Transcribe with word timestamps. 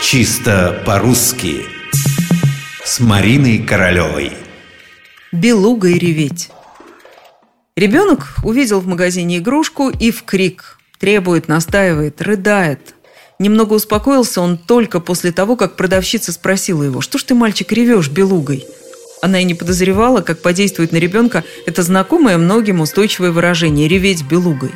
Чисто 0.00 0.82
по-русски. 0.86 1.66
С 2.84 2.98
Мариной 2.98 3.58
Королевой. 3.58 4.32
Белуга 5.32 5.88
и 5.88 5.98
реветь. 5.98 6.50
Ребенок 7.76 8.36
увидел 8.42 8.80
в 8.80 8.86
магазине 8.86 9.38
игрушку 9.38 9.90
и 9.90 10.10
в 10.10 10.22
крик. 10.22 10.78
Требует, 10.98 11.46
настаивает, 11.46 12.22
рыдает. 12.22 12.94
Немного 13.38 13.74
успокоился 13.74 14.40
он 14.40 14.56
только 14.56 15.00
после 15.00 15.30
того, 15.30 15.56
как 15.56 15.76
продавщица 15.76 16.32
спросила 16.32 16.82
его 16.82 17.00
«Что 17.00 17.18
ж 17.18 17.24
ты, 17.24 17.34
мальчик, 17.34 17.70
ревешь 17.70 18.08
белугой?» 18.08 18.66
Она 19.20 19.40
и 19.40 19.44
не 19.44 19.54
подозревала, 19.54 20.22
как 20.22 20.40
подействует 20.40 20.92
на 20.92 20.96
ребенка 20.96 21.44
это 21.66 21.82
знакомое 21.82 22.38
многим 22.38 22.80
устойчивое 22.80 23.30
выражение 23.30 23.88
«реветь 23.88 24.22
белугой». 24.22 24.72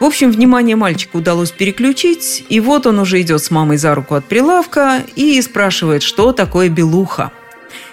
В 0.00 0.04
общем, 0.04 0.32
внимание 0.32 0.76
мальчика 0.76 1.18
удалось 1.18 1.50
переключить, 1.50 2.46
и 2.48 2.58
вот 2.58 2.86
он 2.86 2.98
уже 2.98 3.20
идет 3.20 3.42
с 3.42 3.50
мамой 3.50 3.76
за 3.76 3.94
руку 3.94 4.14
от 4.14 4.24
прилавка 4.24 5.02
и 5.14 5.40
спрашивает, 5.42 6.02
что 6.02 6.32
такое 6.32 6.70
белуха. 6.70 7.32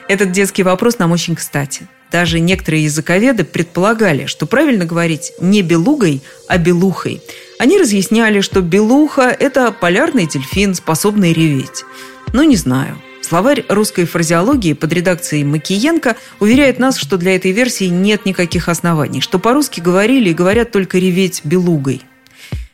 Этот 0.08 0.32
детский 0.32 0.64
вопрос 0.64 1.00
нам 1.00 1.12
очень 1.12 1.36
кстати. 1.36 1.86
Даже 2.10 2.40
некоторые 2.40 2.86
языковеды 2.86 3.44
предполагали, 3.44 4.26
что 4.26 4.46
правильно 4.46 4.86
говорить 4.86 5.34
не 5.42 5.62
белугой, 5.62 6.22
а 6.48 6.58
белухой. 6.58 7.22
Они 7.60 7.78
разъясняли, 7.78 8.40
что 8.40 8.62
белуха– 8.62 9.36
это 9.40 9.74
полярный 9.74 10.28
дельфин, 10.28 10.76
способный 10.76 11.34
реветь. 11.34 11.84
Но 12.32 12.44
не 12.44 12.56
знаю. 12.56 12.98
Словарь 13.27 13.66
русской 13.67 14.05
фразеологии 14.05 14.72
под 14.72 14.94
редакцией 14.94 15.44
Макиенко 15.44 16.16
уверяет 16.40 16.80
нас, 16.80 16.98
что 16.98 17.17
для 17.17 17.36
этой 17.36 17.52
версии 17.52 17.88
нет 17.88 18.26
никаких 18.26 18.70
оснований, 18.70 19.20
что 19.20 19.38
по-русски 19.38 19.81
говорили 19.81 20.30
и 20.30 20.34
говорят 20.34 20.72
только 20.72 20.98
«реветь 20.98 21.41
белугой». 21.44 22.03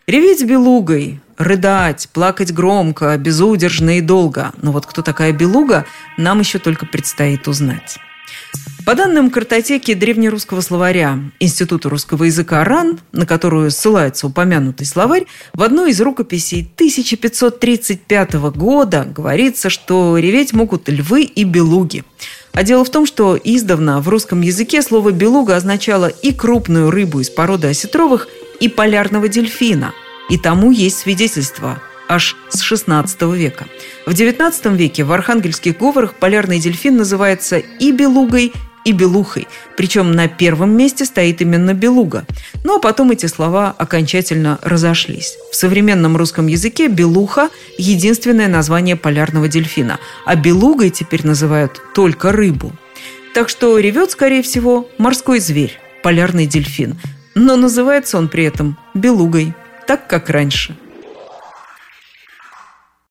Реветь 0.06 0.44
белугой, 0.44 1.22
рыдать, 1.40 2.08
плакать 2.14 2.54
громко, 2.54 3.18
безудержно 3.18 3.98
и 3.98 4.02
долго. 4.02 4.52
Но 4.62 4.72
вот 4.72 4.86
кто 4.86 5.02
такая 5.02 5.32
белуга, 5.32 5.88
нам 6.18 6.42
еще 6.42 6.60
только 6.60 6.86
предстоит 6.86 7.48
узнать. 7.48 7.98
По 8.86 8.96
данным 8.96 9.30
картотеки 9.30 9.94
древнерусского 9.94 10.60
словаря 10.60 11.18
Института 11.40 11.88
русского 11.88 12.26
языка 12.26 12.66
РАН, 12.66 13.00
на 13.14 13.26
которую 13.26 13.72
ссылается 13.72 14.28
упомянутый 14.28 14.86
словарь, 14.86 15.26
в 15.54 15.64
одной 15.64 15.92
из 15.92 16.02
рукописей 16.02 16.70
1535 16.76 18.34
года 18.56 19.06
говорится, 19.06 19.70
что 19.70 20.18
реветь 20.18 20.52
могут 20.52 20.90
львы 20.90 21.24
и 21.24 21.46
белуги. 21.46 22.04
А 22.52 22.64
дело 22.64 22.84
в 22.84 22.90
том, 22.90 23.06
что 23.06 23.40
издавна 23.42 24.02
в 24.02 24.10
русском 24.10 24.42
языке 24.42 24.82
слово 24.82 25.12
«белуга» 25.12 25.56
означало 25.56 26.08
и 26.08 26.34
крупную 26.34 26.92
рыбу 26.92 27.22
из 27.22 27.30
породы 27.30 27.68
осетровых, 27.68 28.28
и 28.60 28.68
полярного 28.68 29.30
дельфина. 29.30 29.94
И 30.30 30.38
тому 30.38 30.72
есть 30.72 31.00
свидетельство 31.00 31.82
аж 32.10 32.36
с 32.50 32.72
XVI 32.72 33.36
века. 33.36 33.66
В 34.06 34.12
XIX 34.12 34.76
веке 34.76 35.04
в 35.04 35.12
архангельских 35.12 35.78
говорах 35.78 36.16
полярный 36.16 36.60
дельфин 36.60 36.98
называется 36.98 37.58
и 37.58 37.92
белугой, 37.92 38.52
и 38.86 38.92
белухой. 38.92 39.48
Причем 39.78 40.12
на 40.12 40.28
первом 40.28 40.76
месте 40.76 41.06
стоит 41.06 41.42
именно 41.42 41.74
белуга. 41.74 42.26
Ну 42.64 42.76
а 42.76 42.80
потом 42.80 43.12
эти 43.12 43.26
слова 43.26 43.74
окончательно 43.78 44.60
разошлись. 44.62 45.36
В 45.52 45.56
современном 45.56 46.18
русском 46.18 46.48
языке 46.48 46.88
белуха– 46.88 47.50
единственное 47.78 48.48
название 48.48 48.96
полярного 48.96 49.48
дельфина, 49.48 50.00
а 50.26 50.36
белугой 50.36 50.90
теперь 50.90 51.26
называют 51.26 51.82
только 51.94 52.32
рыбу. 52.32 52.72
Так 53.34 53.50
что 53.50 53.80
ревет, 53.80 54.12
скорее 54.12 54.44
всего, 54.44 54.88
морской 54.98 55.40
зверь– 55.40 55.80
полярный 56.04 56.46
дельфин. 56.46 57.00
Но 57.36 57.56
называется 57.56 58.18
он 58.18 58.28
при 58.28 58.44
этом 58.44 58.78
белугой, 58.94 59.54
так 59.88 60.08
как 60.08 60.30
раньше– 60.30 60.78